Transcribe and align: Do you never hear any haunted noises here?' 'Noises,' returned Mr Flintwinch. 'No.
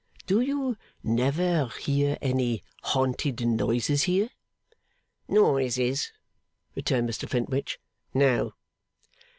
Do 0.25 0.39
you 0.41 0.77
never 1.03 1.67
hear 1.79 2.17
any 2.23 2.63
haunted 2.81 3.39
noises 3.45 4.01
here?' 4.05 4.31
'Noises,' 5.27 6.11
returned 6.73 7.07
Mr 7.07 7.29
Flintwinch. 7.29 7.77
'No. 8.11 8.53